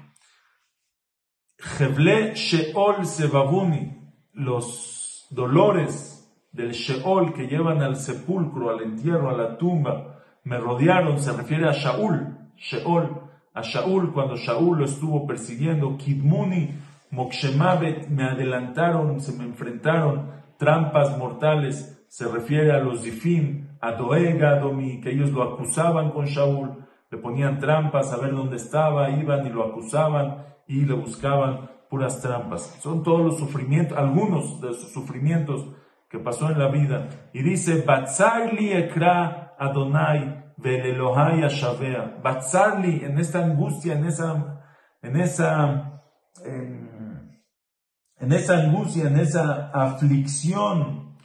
Jevle 1.58 2.34
Sheol 2.36 3.06
Sebabuni, 3.06 4.14
los 4.34 5.28
dolores 5.30 6.11
del 6.52 6.72
Sheol 6.72 7.34
que 7.34 7.48
llevan 7.48 7.82
al 7.82 7.96
sepulcro, 7.96 8.70
al 8.70 8.82
entierro, 8.82 9.30
a 9.30 9.38
la 9.38 9.58
tumba, 9.58 10.20
me 10.44 10.58
rodearon, 10.58 11.20
se 11.20 11.32
refiere 11.32 11.68
a 11.68 11.72
Shaul, 11.72 12.38
Sheol, 12.58 13.22
a 13.54 13.62
Shaul 13.62 14.12
cuando 14.12 14.36
Shaul 14.36 14.80
lo 14.80 14.86
estuvo 14.86 15.26
persiguiendo, 15.26 15.98
Kidmuni, 15.98 16.72
Mokshemavet, 17.12 18.08
me 18.10 18.24
adelantaron, 18.24 19.20
se 19.20 19.38
me 19.38 19.44
enfrentaron, 19.44 20.32
trampas 20.58 21.18
mortales, 21.18 22.06
se 22.08 22.28
refiere 22.28 22.72
a 22.72 22.80
los 22.80 23.02
Zifim, 23.02 23.68
a 23.80 23.94
Doega, 23.94 24.60
Domi, 24.60 25.02
que 25.02 25.12
ellos 25.12 25.32
lo 25.32 25.44
acusaban 25.44 26.12
con 26.12 26.26
Shaul, 26.26 26.86
le 27.10 27.18
ponían 27.18 27.60
trampas 27.60 28.12
a 28.14 28.18
ver 28.18 28.34
dónde 28.34 28.58
estaba, 28.58 29.10
iban 29.10 29.46
y 29.46 29.50
lo 29.50 29.66
acusaban 29.66 30.46
y 30.68 30.86
le 30.86 30.94
buscaban 30.94 31.70
puras 31.90 32.22
trampas. 32.22 32.78
Son 32.82 33.04
todos 33.04 33.22
los 33.22 33.38
sufrimientos, 33.38 33.98
algunos 33.98 34.62
de 34.62 34.74
sus 34.74 34.94
sufrimientos 34.94 35.68
que 36.12 36.20
pasó 36.20 36.52
en 36.52 36.60
la 36.60 36.68
vida. 36.68 37.08
Y 37.32 37.42
dice, 37.42 37.84
Batzarli 37.84 38.74
ekra 38.74 39.56
Adonai 39.58 40.54
Elohai 40.62 41.44
Ashavea. 41.44 42.20
Batzarli, 42.22 43.06
en 43.06 43.18
esta 43.18 43.40
angustia, 43.40 43.94
en 43.94 44.06
esa, 44.06 44.62
en 45.02 45.16
esa, 45.16 46.04
en, 46.44 48.34
esa 48.34 48.58
angustia, 48.58 49.08
en 49.08 49.20
esa 49.20 49.72
aflicción. 49.74 51.18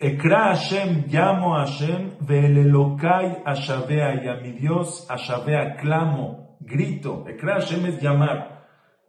Ekra 0.00 0.54
Hashem, 0.54 1.06
llamo 1.06 1.56
a 1.56 1.66
Hashem, 1.66 2.16
Elokai 2.28 3.42
Ashavea, 3.44 4.24
y 4.24 4.28
a 4.28 4.34
mi 4.36 4.52
Dios 4.52 5.06
Ashavea, 5.08 5.76
clamo, 5.76 6.58
grito. 6.60 7.24
Ekra 7.28 7.60
Hashem 7.60 7.86
es 7.86 8.02
llamar. 8.02 8.57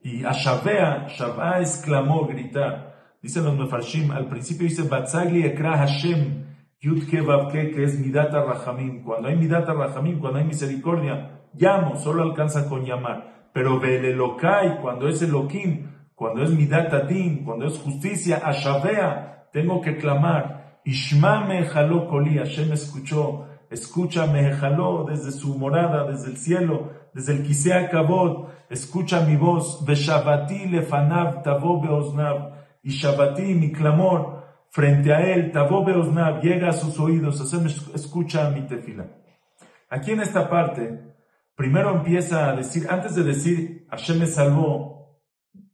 Y 0.02 0.24
Ashavea, 0.24 1.08
Shavá 1.10 1.60
es 1.60 1.82
clamor, 1.84 2.30
gritar. 2.30 3.18
Dicen 3.22 3.44
los 3.44 3.58
Mefarshim, 3.58 4.12
al 4.12 4.30
principio 4.30 4.68
dice, 4.68 4.84
Batzagli 4.84 5.44
Ekra 5.44 5.78
Hashem, 5.78 6.46
Yudke 6.80 7.20
Babke, 7.22 7.72
que 7.72 7.84
es 7.84 8.00
Midata 8.00 8.42
Rahamim. 8.42 9.04
Cuando 9.04 9.28
hay 9.28 9.36
Midata 9.36 9.74
Rahamim, 9.74 10.20
cuando 10.20 10.40
hay 10.40 10.46
misericordia, 10.46 11.42
llamo, 11.54 11.98
solo 11.98 12.24
alcanza 12.24 12.70
con 12.70 12.86
llamar. 12.86 13.50
Pero 13.54 13.80
Belelokai, 13.80 14.80
cuando 14.80 15.10
es 15.10 15.22
Elohim, 15.22 15.90
cuando 16.16 16.44
es 16.44 16.52
Midata 16.52 17.02
Din, 17.02 17.44
cuando 17.44 17.66
es 17.66 17.78
justicia, 17.80 18.38
Ashavea, 18.38 19.50
tengo 19.52 19.82
que 19.82 19.98
clamar. 19.98 20.80
Ishma 20.86 21.46
me 21.46 21.66
jaló 21.66 22.08
Koli, 22.08 22.38
Hashem 22.38 22.72
escuchó, 22.72 23.49
escucha 23.70 24.26
me 24.26 24.52
jaló 24.54 25.06
desde 25.08 25.32
su 25.32 25.58
morada, 25.58 26.10
desde 26.10 26.32
el 26.32 26.38
cielo, 26.38 26.92
desde 27.14 27.34
el 27.34 27.44
Kisea 27.44 27.90
Kabod, 27.90 28.50
escucha 28.70 29.22
mi 29.22 29.36
voz, 29.36 29.86
Beshabati 29.86 30.68
lefanav 30.68 31.44
tavo 31.44 31.82
beoznav, 31.82 32.60
y 32.84 32.92
Shabati, 32.92 33.54
mi 33.56 33.72
clamor, 33.72 34.40
frente 34.70 35.14
a 35.14 35.22
él, 35.22 35.52
Tabobe 35.52 35.94
Osnab, 35.94 36.42
llega 36.42 36.70
a 36.70 36.74
sus 36.74 37.00
oídos, 37.00 37.42
escucha 37.94 38.50
mi 38.52 38.62
tefila. 38.62 39.08
Aquí 39.90 40.12
en 40.12 40.22
esta 40.22 40.50
parte, 40.50 41.16
primero 41.56 41.96
empieza 41.96 42.50
a 42.50 42.56
decir, 42.56 42.88
antes 42.90 43.16
de 43.16 43.24
decir 43.24 43.88
Hashem 43.90 44.20
me 44.20 44.28
salvó, 44.28 45.20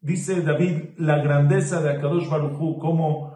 dice 0.02 0.42
David 0.42 0.98
la 0.98 1.18
grandeza 1.18 1.82
de 1.82 1.92
Akadosh 1.92 2.30
Baruchu, 2.30 2.80
cómo 2.80 3.35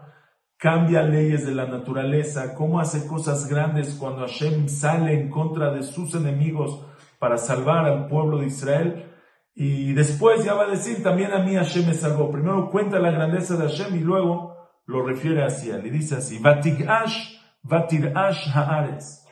cambia 0.60 1.02
leyes 1.02 1.46
de 1.46 1.54
la 1.54 1.64
naturaleza, 1.64 2.54
cómo 2.54 2.80
hace 2.80 3.06
cosas 3.06 3.48
grandes 3.48 3.94
cuando 3.94 4.20
Hashem 4.20 4.68
sale 4.68 5.18
en 5.18 5.30
contra 5.30 5.72
de 5.72 5.82
sus 5.82 6.14
enemigos 6.14 6.84
para 7.18 7.38
salvar 7.38 7.86
al 7.86 8.08
pueblo 8.08 8.38
de 8.38 8.48
Israel. 8.48 9.10
Y 9.54 9.94
después 9.94 10.44
ya 10.44 10.52
va 10.52 10.64
a 10.64 10.70
decir, 10.70 11.02
también 11.02 11.32
a 11.32 11.38
mí 11.38 11.54
Hashem 11.54 11.86
me 11.86 11.94
salvó. 11.94 12.30
Primero 12.30 12.70
cuenta 12.70 12.98
la 12.98 13.10
grandeza 13.10 13.56
de 13.56 13.68
Hashem 13.68 13.96
y 13.96 14.00
luego 14.00 14.54
lo 14.84 15.02
refiere 15.02 15.42
hacia, 15.42 15.78
le 15.78 15.90
dice 15.90 16.16
así, 16.16 16.38
Vatigash, 16.38 17.38
Vatirash 17.62 18.54
Haaretz. 18.54 19.24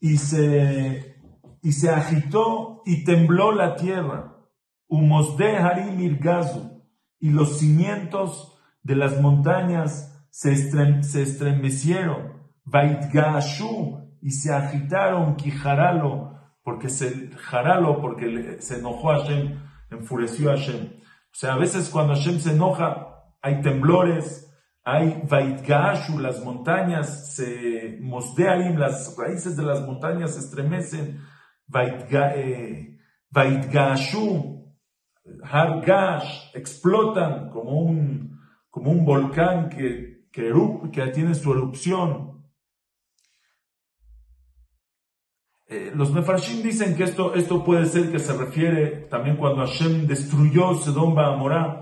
Y 0.00 0.18
se, 0.18 1.16
y 1.62 1.72
se 1.72 1.88
agitó 1.88 2.82
y 2.84 3.04
tembló 3.04 3.52
la 3.52 3.74
tierra. 3.74 4.36
Humosde 4.86 5.56
Harim 5.56 5.98
Irgazu. 5.98 6.81
Y 7.22 7.30
los 7.30 7.60
cimientos 7.60 8.58
de 8.82 8.96
las 8.96 9.20
montañas 9.20 10.26
se, 10.28 10.56
se 11.04 11.22
estremecieron. 11.22 12.32
Vaitgashu. 12.64 14.00
Y 14.20 14.30
se 14.32 14.52
agitaron, 14.52 15.36
Kijaralo, 15.36 16.38
porque 16.62 16.88
se, 16.88 17.30
Jaralo, 17.30 18.00
porque 18.00 18.58
se 18.60 18.78
enojó 18.78 19.12
a 19.12 19.20
Hashem, 19.20 19.60
enfureció 19.90 20.50
a 20.50 20.56
Hashem. 20.56 20.86
O 20.86 21.34
sea, 21.34 21.54
a 21.54 21.58
veces 21.58 21.88
cuando 21.88 22.14
Hashem 22.14 22.38
se 22.38 22.52
enoja, 22.52 23.24
hay 23.40 23.60
temblores, 23.62 24.52
hay 24.84 25.22
Vaitgashu, 25.28 26.18
las 26.18 26.44
montañas 26.44 27.34
se 27.34 27.98
mosdearim, 28.00 28.76
las 28.76 29.16
raíces 29.16 29.56
de 29.56 29.62
las 29.62 29.80
montañas 29.86 30.34
se 30.34 30.40
estremecen, 30.40 31.20
eh, 31.74 32.98
Vaitgashu, 35.24 35.44
Hargash, 35.44 36.50
explotan 36.54 37.50
como 37.50 37.80
un, 37.80 38.40
como 38.70 38.90
un 38.90 39.04
volcán 39.04 39.68
que, 39.68 40.26
que, 40.32 40.52
que 40.92 41.06
tiene 41.08 41.34
su 41.34 41.52
erupción. 41.52 42.32
Eh, 45.68 45.92
los 45.94 46.12
Mefarshim 46.12 46.62
dicen 46.62 46.94
que 46.96 47.04
esto, 47.04 47.34
esto 47.34 47.64
puede 47.64 47.86
ser 47.86 48.10
que 48.10 48.18
se 48.18 48.36
refiere 48.36 49.06
también 49.08 49.36
cuando 49.36 49.64
Hashem 49.64 50.06
destruyó 50.06 50.74
Sedom 50.74 51.14
Ba'amorá. 51.14 51.78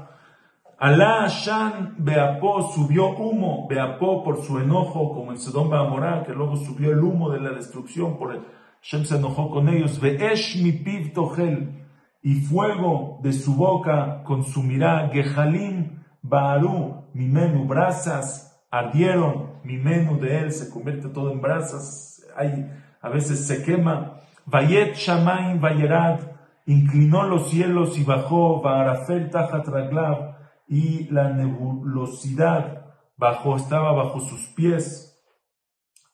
Alá 0.78 1.28
Hashem 1.28 1.96
Beapó 1.98 2.72
subió 2.72 3.10
humo, 3.10 3.66
Beapó 3.68 4.22
por 4.22 4.42
su 4.42 4.58
enojo, 4.58 5.12
como 5.12 5.32
en 5.32 5.38
Sedom 5.38 5.68
Ba'amorá, 5.68 6.22
que 6.24 6.32
luego 6.32 6.56
subió 6.56 6.92
el 6.92 7.00
humo 7.00 7.30
de 7.30 7.40
la 7.40 7.50
destrucción, 7.50 8.16
por 8.16 8.34
el, 8.34 8.42
Hashem 8.80 9.04
se 9.04 9.16
enojó 9.16 9.50
con 9.50 9.68
ellos. 9.68 10.00
Ve'esh 10.00 10.62
mi 10.62 10.72
piv 10.72 11.12
tohel, 11.12 11.79
y 12.22 12.40
fuego 12.40 13.18
de 13.22 13.32
su 13.32 13.54
boca 13.56 14.22
consumirá. 14.24 15.08
Gehalim 15.12 16.02
Ba'aru, 16.22 17.06
mi 17.14 17.26
menú, 17.26 17.66
brasas 17.66 18.46
ardieron, 18.70 19.60
mi 19.64 19.76
menú 19.76 20.18
de 20.18 20.38
él 20.38 20.52
se 20.52 20.70
convierte 20.70 21.08
todo 21.08 21.32
en 21.32 21.40
brasas. 21.40 22.24
Hay 22.36 22.70
a 23.00 23.08
veces 23.08 23.46
se 23.46 23.62
quema. 23.62 24.20
Vayet 24.46 24.94
Shamaim 24.94 25.60
Vayerad, 25.60 26.20
inclinó 26.66 27.24
los 27.24 27.50
cielos 27.50 27.98
y 27.98 28.04
bajó, 28.04 28.60
Vaarafel 28.60 29.30
Tajat 29.30 29.66
y 30.68 31.08
la 31.10 31.30
nebulosidad 31.30 32.84
bajó, 33.16 33.56
estaba 33.56 33.92
bajo 33.92 34.20
sus 34.20 34.46
pies. 34.48 35.06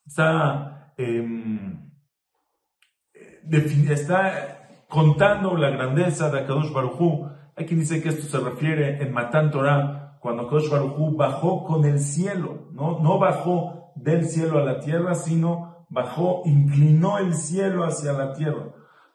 Está, 0.07 0.93
em, 0.97 1.91
está 3.91 4.56
contando 4.97 5.55
la 5.59 5.69
grandeza 5.69 6.31
de 6.31 6.41
Akadosh 6.41 6.73
Barujú. 6.73 7.29
Hay 7.55 7.67
quien 7.67 7.81
dice 7.81 8.03
que 8.03 8.09
esto 8.09 8.23
se 8.23 8.43
refiere 8.43 9.03
en 9.03 9.13
Matan 9.13 9.51
Torah, 9.51 10.17
cuando 10.21 10.45
Akadosh 10.45 10.71
Barujú 10.71 11.15
bajó 11.15 11.65
con 11.65 11.85
el 11.85 11.99
cielo, 11.99 12.69
¿no? 12.73 12.99
no 13.01 13.19
bajó 13.19 13.93
del 13.95 14.25
cielo 14.25 14.59
a 14.59 14.65
la 14.65 14.81
tierra, 14.81 15.15
sino 15.15 15.85
bajó, 15.91 16.41
inclinó 16.47 17.19
el 17.19 17.35
cielo 17.35 17.85
hacia 17.85 18.15
la 18.15 18.33
tierra. 18.33 18.69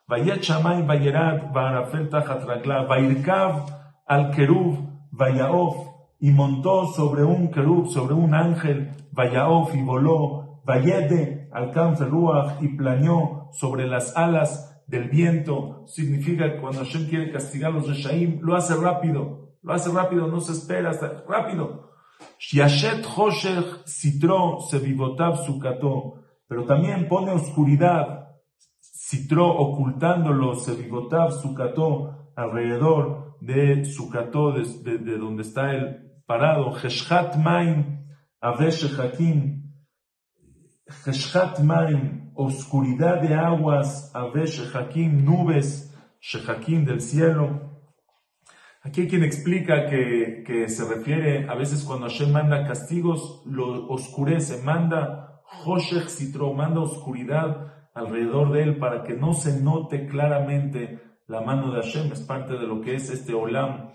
Vayet 0.06 0.40
Shamay 0.40 0.86
Vayerad 0.86 1.52
Varafel 1.52 2.08
Tajat 2.08 2.44
Vairkav 2.46 3.66
al 4.06 4.30
Kerub 4.30 4.78
Vayaof 5.10 5.74
y 6.20 6.30
montó 6.30 6.86
sobre 6.94 7.24
un 7.24 7.50
Kerub, 7.50 7.88
sobre 7.88 8.14
un 8.14 8.36
ángel, 8.36 8.92
Vayaof 9.10 9.74
y 9.74 9.82
voló, 9.82 10.60
Vayede 10.64 11.50
al 11.52 11.74
Ruach 11.74 12.62
y 12.62 12.68
planeó 12.68 13.48
sobre 13.50 13.88
las 13.88 14.16
alas 14.16 14.71
del 14.86 15.08
viento. 15.08 15.84
Significa 15.86 16.52
que 16.52 16.60
cuando 16.60 16.80
Hashem 16.80 17.08
quiere 17.08 17.32
castigar 17.32 17.72
a 17.72 17.74
los 17.74 17.88
Reshaim, 17.88 18.40
lo 18.42 18.56
hace 18.56 18.74
rápido. 18.74 19.56
Lo 19.62 19.72
hace 19.72 19.90
rápido, 19.90 20.26
no 20.26 20.40
se 20.40 20.52
espera, 20.52 20.90
hasta 20.90 21.24
rápido. 21.28 21.92
Shiashet 22.38 23.04
Hoshech 23.04 23.86
Sitro 23.86 24.58
Sevivotav 24.60 25.44
Sukato. 25.44 26.24
Pero 26.48 26.64
también 26.64 27.08
pone 27.08 27.32
oscuridad, 27.32 28.28
Sitro 28.80 29.48
ocultándolo, 29.48 30.54
Sevivotav 30.54 31.32
Sukato, 31.32 32.32
alrededor 32.36 33.36
de 33.40 33.84
Sukato, 33.84 34.52
de, 34.52 34.98
de, 34.98 35.18
donde 35.18 35.42
está 35.42 35.72
el 35.72 36.22
parado. 36.26 36.76
Heshchat 36.76 37.36
Maim, 37.36 38.04
Avesh 38.40 38.98
Hakim. 38.98 39.72
Heshchat 41.06 41.60
Maim, 41.60 42.21
oscuridad 42.34 43.20
de 43.20 43.34
aguas, 43.34 44.10
Avesh 44.14 44.74
Hakim, 44.74 45.24
nubes, 45.24 45.92
Shehakim 46.20 46.84
del 46.84 47.00
cielo. 47.00 47.72
Aquí 48.82 49.02
hay 49.02 49.08
quien 49.08 49.24
explica 49.24 49.86
que, 49.86 50.42
que, 50.46 50.68
se 50.68 50.88
refiere 50.88 51.48
a 51.48 51.54
veces 51.54 51.84
cuando 51.84 52.06
Hashem 52.06 52.32
manda 52.32 52.66
castigos, 52.66 53.42
lo 53.46 53.88
oscurece, 53.88 54.62
manda 54.62 55.42
Hoshech 55.64 56.08
Sitro, 56.08 56.52
manda 56.52 56.80
oscuridad 56.80 57.72
alrededor 57.94 58.52
de 58.52 58.62
él 58.62 58.78
para 58.78 59.04
que 59.04 59.14
no 59.14 59.34
se 59.34 59.60
note 59.60 60.06
claramente 60.06 61.00
la 61.26 61.40
mano 61.40 61.72
de 61.72 61.82
Hashem. 61.82 62.12
Es 62.12 62.22
parte 62.22 62.54
de 62.54 62.66
lo 62.66 62.80
que 62.80 62.94
es 62.94 63.10
este 63.10 63.34
Olam, 63.34 63.92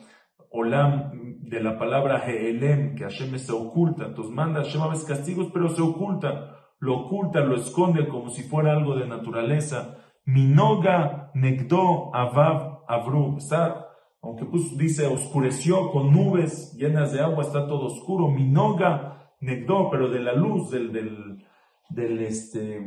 Olam 0.51 1.39
de 1.41 1.61
la 1.61 1.77
palabra 1.77 2.23
Heelem, 2.25 2.95
que 2.95 3.03
Hashem 3.03 3.37
se 3.37 3.51
oculta. 3.51 4.05
Entonces 4.05 4.33
manda 4.33 4.63
Hashem 4.63 4.81
a 4.81 4.89
veces 4.89 5.05
castigos, 5.05 5.49
pero 5.53 5.69
se 5.69 5.81
oculta. 5.81 6.56
Lo 6.79 7.05
oculta, 7.05 7.39
lo 7.39 7.55
esconde 7.55 8.07
como 8.07 8.29
si 8.29 8.43
fuera 8.43 8.73
algo 8.73 8.95
de 8.95 9.07
naturaleza. 9.07 9.97
Minoga 10.25 11.31
Negdo 11.33 12.13
Avav 12.13 12.83
Avru. 12.87 13.37
Está 13.37 13.87
aunque 14.21 14.45
pues 14.45 14.77
dice 14.77 15.07
oscureció 15.07 15.89
con 15.91 16.11
nubes 16.11 16.73
llenas 16.73 17.13
de 17.13 17.21
agua, 17.21 17.43
está 17.43 17.67
todo 17.67 17.85
oscuro, 17.85 18.29
minoga 18.29 19.33
negdo, 19.39 19.89
pero 19.89 20.09
de 20.09 20.19
la 20.19 20.33
luz, 20.33 20.71
del, 20.71 20.91
del, 20.91 21.45
del, 21.89 22.19
este, 22.21 22.81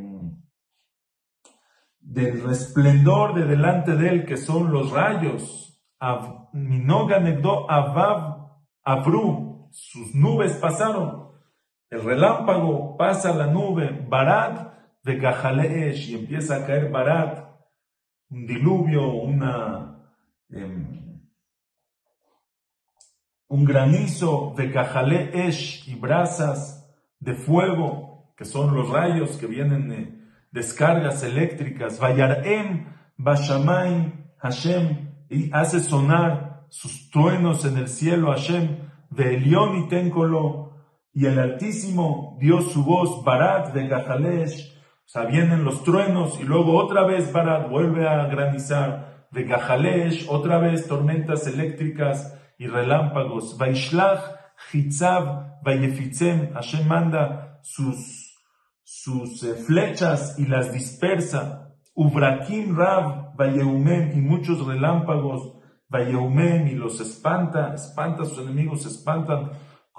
del 2.01 2.43
resplendor 2.43 3.35
de 3.35 3.47
delante 3.47 3.97
de 3.97 4.09
él, 4.09 4.27
que 4.27 4.37
son 4.37 4.73
los 4.73 4.91
rayos, 4.91 5.83
minoga 6.53 7.21
negdo 7.21 7.71
avav 7.71 8.51
abru, 8.83 9.69
sus 9.71 10.15
nubes 10.15 10.55
pasaron, 10.57 11.30
el 11.91 12.03
relámpago 12.03 12.97
pasa 12.97 13.35
la 13.35 13.47
nube, 13.47 14.07
barat 14.09 14.73
de 15.03 15.17
Gajaleesh, 15.17 16.11
y 16.11 16.15
empieza 16.15 16.57
a 16.57 16.67
caer 16.67 16.91
barat, 16.91 17.45
un 18.31 18.47
diluvio, 18.47 19.09
una... 19.13 19.99
Em, 20.51 21.01
un 23.51 23.65
granizo 23.65 24.55
de 24.57 24.71
cajale 24.71 25.31
esh 25.35 25.89
y 25.89 25.97
brasas 25.97 26.89
de 27.19 27.35
fuego, 27.35 28.33
que 28.37 28.45
son 28.45 28.75
los 28.75 28.89
rayos 28.89 29.37
que 29.37 29.47
vienen 29.47 29.89
de 29.89 30.21
descargas 30.53 31.25
eléctricas. 31.25 31.99
Vayarem 31.99 32.87
Bashamayim 33.17 34.13
Hashem 34.39 35.11
y 35.29 35.51
hace 35.53 35.81
sonar 35.81 36.65
sus 36.71 37.11
truenos 37.11 37.65
en 37.65 37.77
el 37.77 37.89
cielo 37.89 38.31
Hashem 38.31 38.89
de 39.11 39.35
Elión 39.35 39.77
y 39.79 39.89
Téncolo 39.89 40.70
y 41.13 41.27
el 41.27 41.39
Altísimo 41.39 42.37
dio 42.41 42.63
su 42.63 42.85
voz 42.85 43.25
Barat 43.25 43.73
de 43.73 43.89
Gajalesh. 43.89 44.77
O 45.05 45.09
sea, 45.13 45.25
vienen 45.25 45.65
los 45.65 45.83
truenos 45.83 46.39
y 46.41 46.45
luego 46.45 46.77
otra 46.77 47.05
vez 47.05 47.33
Barat 47.33 47.69
vuelve 47.69 48.09
a 48.09 48.27
granizar 48.27 49.27
de 49.33 49.45
Gajalesh, 49.45 50.27
otra 50.29 50.59
vez 50.59 50.87
tormentas 50.87 51.47
eléctricas 51.47 52.39
y 52.59 52.69
relámpagos. 52.69 53.59
Vaishlach, 53.59 54.21
Hitzav, 54.73 55.63
Vayefitzem, 55.65 56.53
Hashem 56.53 56.87
manda 56.87 57.59
sus, 57.63 58.37
sus 58.85 59.43
eh, 59.43 59.55
flechas 59.55 60.39
y 60.39 60.47
las 60.47 60.73
dispersa. 60.73 61.75
Ubrakim 61.95 62.77
Rav, 62.77 63.35
Vayeumen, 63.37 64.13
y 64.17 64.21
muchos 64.21 64.65
relámpagos, 64.65 65.55
Vayeumen, 65.89 66.69
y 66.69 66.75
los 66.75 67.01
espanta, 67.01 67.75
espanta 67.75 68.23
a 68.23 68.27
sus 68.27 68.39
enemigos, 68.39 68.87
espantan 68.87 69.51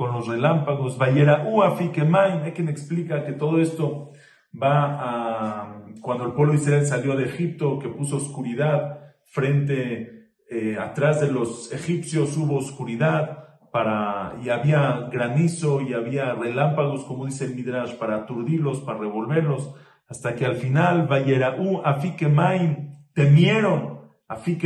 con 0.02 0.14
los 0.14 0.28
relámpagos. 0.28 0.98
Vayerau 0.98 1.62
Afikemain, 1.62 2.42
hay 2.42 2.54
quien 2.54 2.70
explica 2.70 3.24
que 3.24 3.34
todo 3.34 3.62
esto 3.62 4.10
va 4.52 4.98
a, 5.00 5.86
cuando 6.02 6.26
el 6.26 6.32
pueblo 6.32 6.54
de 6.54 6.60
Israel 6.60 6.88
salió 6.88 7.16
de 7.16 7.26
Egipto, 7.26 7.78
que 7.78 7.88
puso 7.88 8.18
oscuridad 8.18 9.14
frente 9.26 10.32
eh, 10.50 10.76
atrás 10.80 11.22
de 11.22 11.32
los 11.32 11.72
egipcios 11.72 12.36
hubo 12.36 12.58
oscuridad 12.58 13.60
para, 13.72 14.38
y 14.44 14.50
había 14.50 15.08
granizo 15.12 15.82
y 15.82 15.94
había 15.94 16.34
relámpagos, 16.34 17.04
como 17.04 17.28
dice 17.28 17.46
el 17.46 17.54
Midrash, 17.54 17.94
para 17.94 18.16
aturdirlos, 18.16 18.80
para 18.80 18.98
revolverlos, 18.98 19.76
hasta 20.10 20.34
que 20.34 20.48
al 20.48 20.56
final, 20.56 21.06
Vayeraú, 21.06 21.84
Main 22.32 23.06
temieron, 23.14 24.10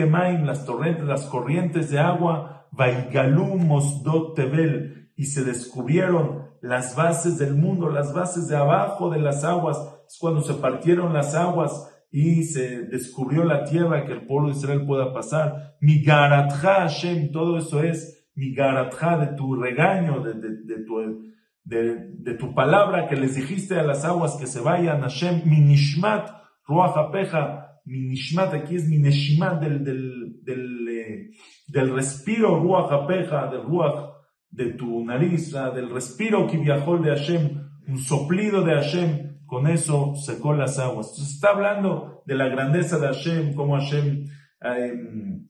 Main 0.10 0.48
las 0.48 0.65
torrentes, 0.65 1.04
las 1.04 1.26
corrientes 1.26 1.91
de 1.91 2.00
agua, 2.00 2.67
Vaigalú, 2.71 3.58
Mosdot, 3.58 4.34
Tebel, 4.34 5.05
y 5.15 5.25
se 5.25 5.43
descubrieron 5.43 6.49
las 6.62 6.95
bases 6.95 7.38
del 7.38 7.56
mundo, 7.56 7.89
las 7.89 8.13
bases 8.13 8.47
de 8.47 8.56
abajo 8.56 9.10
de 9.10 9.19
las 9.19 9.43
aguas, 9.43 9.78
es 10.08 10.17
cuando 10.19 10.41
se 10.41 10.56
partieron 10.56 11.13
las 11.13 11.36
aguas, 11.36 11.91
y 12.12 12.43
se 12.43 12.84
descubrió 12.84 13.43
la 13.43 13.65
tierra 13.65 14.06
que 14.06 14.13
el 14.13 14.25
pueblo 14.25 14.47
de 14.47 14.56
Israel 14.56 14.86
pueda 14.86 15.13
pasar. 15.13 15.75
Mi 15.82 16.01
garatja 16.01 16.88
Hashem, 16.88 17.30
todo 17.34 17.58
eso 17.58 17.84
es 17.84 18.30
mi 18.36 18.54
garatja 18.54 19.17
de 19.17 19.36
tu 19.36 19.54
regaño, 19.56 20.21
de, 20.21 20.34
de, 20.34 20.86
tu, 20.86 21.34
de, 21.65 22.34
tu 22.36 22.54
palabra 22.54 23.10
que 23.10 23.17
les 23.17 23.36
dijiste 23.36 23.78
a 23.78 23.84
las 23.84 24.06
aguas 24.06 24.38
que 24.39 24.47
se 24.47 24.62
vayan. 24.62 25.01
Hashem, 25.01 25.41
mi 25.43 25.60
nishmat, 25.60 26.30
ruach 26.65 26.95
apeja, 26.95 27.82
mi 27.84 27.99
nishmat 27.99 28.54
aquí 28.54 28.75
es 28.75 28.88
mi 28.88 28.97
neshima 28.97 29.56
del, 29.56 29.84
del, 29.84 30.39
del, 30.41 30.88
eh, 30.88 31.32
del 31.67 31.93
respiro, 31.93 32.62
ruach 32.62 32.93
apeja, 32.93 33.47
del 33.47 33.63
ruach 33.63 34.14
de 34.56 34.74
tu 34.74 35.04
nariz, 35.04 35.52
del 35.52 35.89
respiro 35.89 36.48
que 36.48 36.58
viajó 36.58 36.98
de 36.98 37.10
Hashem, 37.10 37.62
un 37.88 37.98
soplido 38.00 38.63
de 38.63 38.74
Hashem 38.74 39.36
con 39.46 39.68
eso 39.68 40.15
secó 40.15 40.54
las 40.54 40.80
aguas. 40.80 41.10
Entonces 41.12 41.36
está 41.36 41.50
hablando 41.50 42.24
de 42.26 42.36
la 42.36 42.48
grandeza 42.48 42.98
de 42.98 43.08
Hashem, 43.08 43.54
como 43.54 43.76
Hashem 43.76 44.26
em, 44.62 45.48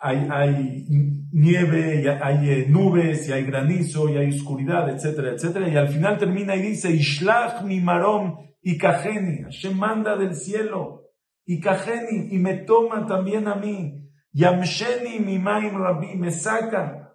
hay, 0.00 0.28
hay, 0.30 0.86
nieve, 1.30 2.02
y 2.02 2.08
hay 2.08 2.50
eh, 2.50 2.66
nubes, 2.68 3.28
y 3.28 3.32
hay 3.32 3.44
granizo, 3.44 4.08
y 4.08 4.16
hay 4.16 4.30
oscuridad, 4.30 4.88
etcétera, 4.88 5.32
etcétera. 5.32 5.68
Y 5.68 5.76
al 5.76 5.88
final 5.88 6.18
termina 6.18 6.56
y 6.56 6.62
dice, 6.62 6.90
Ishlach 6.90 7.62
mi 7.62 7.80
marom 7.80 8.38
y 8.62 8.78
kajeni. 8.78 9.42
Hashem 9.42 9.76
manda 9.76 10.16
del 10.16 10.34
cielo 10.34 11.02
y 11.44 11.60
kajeni, 11.60 12.34
y 12.34 12.38
me 12.38 12.54
toma 12.54 13.06
también 13.06 13.46
a 13.46 13.56
mí. 13.56 13.94
Yamsheni 14.32 15.20
mi 15.20 15.38
maim 15.38 15.76
rabbi, 15.76 16.16
me 16.16 16.30
saca 16.30 17.07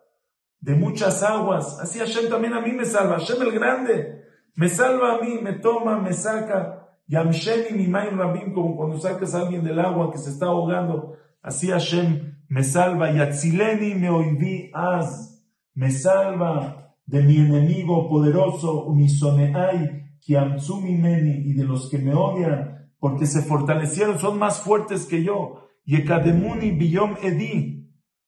de 0.64 0.76
muchas 0.76 1.22
aguas. 1.24 1.78
Así 1.82 2.00
Hashem 2.00 2.30
también 2.30 2.54
a 2.54 2.62
mí 2.62 2.72
me 2.72 2.86
salva. 2.86 3.20
Hashem 3.20 3.42
el 3.42 3.52
grande 3.52 4.24
me 4.56 4.70
salva 4.70 5.16
a 5.16 5.22
mí, 5.22 5.40
me 5.42 5.54
toma, 5.54 6.00
me 6.00 6.14
saca. 6.14 6.88
Yamsheni 7.08 7.78
mi 7.78 7.88
maim 7.88 8.18
rabim, 8.18 8.54
como 8.54 8.78
cuando 8.78 8.98
sacas 8.98 9.36
a 9.36 9.40
alguien 9.40 9.64
del 9.64 9.80
agua 9.80 10.10
que 10.12 10.18
se 10.18 10.30
está 10.30 10.48
ahogando. 10.48 11.18
Así 11.42 11.70
Hashem 11.70 12.38
me 12.48 12.64
salva. 12.64 13.12
Yatzileni 13.12 13.96
me 13.96 14.10
oiví 14.10 14.72
az. 14.74 15.44
Me 15.76 15.92
salva 15.92 16.96
de 17.06 17.22
mi 17.24 17.38
enemigo 17.38 18.08
poderoso, 18.08 18.86
umisoneai, 18.86 20.04
meni, 20.80 21.50
y 21.50 21.54
de 21.54 21.66
los 21.66 21.90
que 21.90 21.98
me 21.98 22.14
odian, 22.14 22.90
porque 23.00 23.26
se 23.26 23.42
fortalecieron, 23.42 24.18
son 24.18 24.40
más 24.40 24.62
fuertes 24.62 25.06
que 25.06 25.24
yo. 25.24 25.68
Yekademuni 25.86 26.72
biyom 26.72 27.18
edi. 27.22 27.83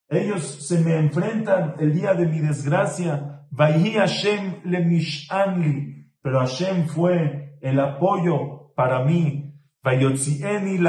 Ellos 0.09 0.67
se 0.67 0.79
me 0.81 0.95
enfrentan 0.97 1.75
el 1.79 1.93
día 1.93 2.13
de 2.13 2.27
mi 2.27 2.39
desgracia. 2.39 3.47
Hashem 3.57 4.61
le 4.65 4.85
mishanli 4.85 5.95
pero 6.25 6.39
Hashem 6.39 6.87
fue 6.87 7.59
el 7.61 7.79
apoyo 7.79 8.73
para 8.75 9.05
mí. 9.05 9.53
Vayotzieni 9.83 10.79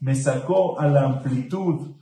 me 0.00 0.14
sacó 0.16 0.80
a 0.80 0.88
la 0.88 1.04
amplitud. 1.04 1.94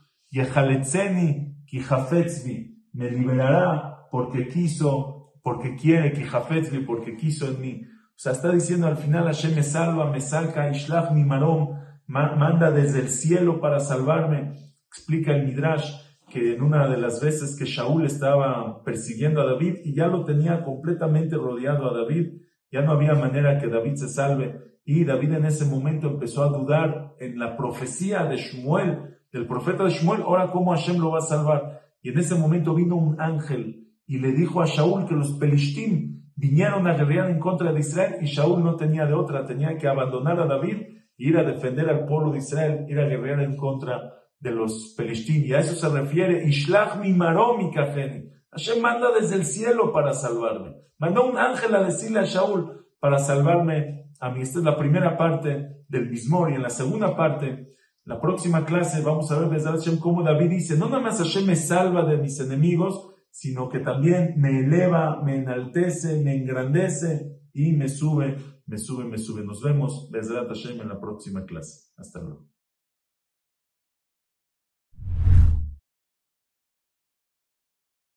Me 2.94 3.10
liberará 3.10 4.08
porque 4.10 4.48
quiso, 4.48 5.34
porque 5.42 5.76
quiere, 5.76 6.14
kijafetzvi, 6.14 6.78
porque 6.86 7.16
quiso 7.16 7.48
en 7.48 7.60
mí. 7.60 7.82
O 7.84 8.18
sea, 8.18 8.32
está 8.32 8.50
diciendo 8.50 8.86
al 8.86 8.96
final 8.96 9.26
Hashem 9.26 9.54
me 9.54 9.62
salva, 9.62 10.10
me 10.10 10.20
saca, 10.20 10.70
Ishlach 10.70 11.10
mi 11.10 11.22
marom, 11.22 11.78
manda 12.06 12.70
desde 12.70 13.00
el 13.00 13.10
cielo 13.10 13.60
para 13.60 13.78
salvarme. 13.78 14.65
Explica 14.88 15.34
el 15.34 15.46
Midrash 15.46 15.92
que 16.28 16.54
en 16.54 16.62
una 16.62 16.88
de 16.88 16.96
las 16.96 17.20
veces 17.22 17.56
que 17.56 17.66
Shaul 17.66 18.04
estaba 18.04 18.82
persiguiendo 18.82 19.40
a 19.40 19.46
David 19.46 19.76
y 19.84 19.94
ya 19.94 20.08
lo 20.08 20.24
tenía 20.24 20.64
completamente 20.64 21.36
rodeado 21.36 21.88
a 21.88 21.96
David, 21.96 22.42
ya 22.70 22.82
no 22.82 22.92
había 22.92 23.14
manera 23.14 23.58
que 23.58 23.68
David 23.68 23.94
se 23.94 24.08
salve 24.08 24.66
y 24.84 25.04
David 25.04 25.32
en 25.32 25.44
ese 25.44 25.64
momento 25.64 26.08
empezó 26.08 26.44
a 26.44 26.48
dudar 26.48 27.14
en 27.18 27.38
la 27.38 27.56
profecía 27.56 28.24
de 28.24 28.36
Shmuel, 28.36 29.16
del 29.32 29.46
profeta 29.46 29.84
de 29.84 29.90
Shmuel, 29.90 30.22
ahora 30.22 30.50
cómo 30.52 30.72
Hashem 30.72 30.98
lo 30.98 31.10
va 31.10 31.18
a 31.18 31.22
salvar. 31.22 31.82
Y 32.02 32.10
en 32.10 32.18
ese 32.18 32.36
momento 32.36 32.74
vino 32.74 32.96
un 32.96 33.20
ángel 33.20 33.88
y 34.06 34.18
le 34.18 34.32
dijo 34.32 34.62
a 34.62 34.66
Shaul 34.66 35.06
que 35.06 35.14
los 35.14 35.32
pelishtim 35.32 36.30
vinieron 36.36 36.86
a 36.86 36.94
guerrear 36.94 37.30
en 37.30 37.40
contra 37.40 37.72
de 37.72 37.80
Israel 37.80 38.16
y 38.20 38.26
Shaul 38.26 38.62
no 38.62 38.76
tenía 38.76 39.06
de 39.06 39.14
otra, 39.14 39.44
tenía 39.44 39.76
que 39.76 39.88
abandonar 39.88 40.38
a 40.38 40.46
David 40.46 40.76
e 40.76 40.96
ir 41.18 41.36
a 41.36 41.42
defender 41.42 41.88
al 41.88 42.06
pueblo 42.06 42.30
de 42.30 42.38
Israel, 42.38 42.86
ir 42.88 43.00
a 43.00 43.08
guerrear 43.08 43.40
en 43.40 43.56
contra 43.56 44.12
de 44.40 44.50
los 44.50 44.94
pelishtim. 44.96 45.44
Y 45.44 45.52
a 45.52 45.60
eso 45.60 45.74
se 45.74 45.88
refiere, 45.88 46.46
Ishlach 46.46 46.96
mi 47.00 47.12
marom 47.12 47.70
Hashem 47.72 48.80
manda 48.80 49.08
desde 49.18 49.36
el 49.36 49.44
cielo 49.44 49.92
para 49.92 50.14
salvarme. 50.14 50.76
Mandó 50.98 51.28
un 51.28 51.36
ángel 51.36 51.74
a 51.74 51.82
decirle 51.82 52.20
a 52.20 52.24
Shaul 52.24 52.86
para 52.98 53.18
salvarme 53.18 54.10
a 54.20 54.30
mí. 54.30 54.40
Esta 54.40 54.60
es 54.60 54.64
la 54.64 54.78
primera 54.78 55.16
parte 55.16 55.84
del 55.88 56.08
Mismor. 56.08 56.50
Y 56.50 56.54
en 56.54 56.62
la 56.62 56.70
segunda 56.70 57.14
parte, 57.16 57.74
la 58.04 58.20
próxima 58.20 58.64
clase, 58.64 59.02
vamos 59.02 59.30
a 59.30 59.38
ver 59.38 59.60
Hashem 59.60 59.98
cómo 59.98 60.22
David 60.22 60.50
dice, 60.50 60.78
no 60.78 60.88
nada 60.88 61.02
más 61.02 61.18
Hashem 61.18 61.44
me 61.44 61.56
salva 61.56 62.04
de 62.04 62.16
mis 62.16 62.40
enemigos, 62.40 63.10
sino 63.30 63.68
que 63.68 63.80
también 63.80 64.34
me 64.38 64.60
eleva, 64.60 65.22
me 65.22 65.36
enaltece, 65.36 66.22
me 66.22 66.36
engrandece 66.36 67.40
y 67.52 67.72
me 67.72 67.88
sube, 67.88 68.36
me 68.66 68.78
sube, 68.78 69.04
me 69.04 69.18
sube. 69.18 69.44
Nos 69.44 69.62
vemos, 69.62 70.08
Bezrat 70.10 70.48
Hashem, 70.48 70.80
en 70.80 70.88
la 70.88 71.00
próxima 71.00 71.44
clase. 71.44 71.92
Hasta 71.98 72.20
luego. 72.20 72.55